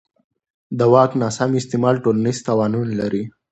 [0.77, 3.23] د واک ناسم استعمال ټولنیز تاوانونه لري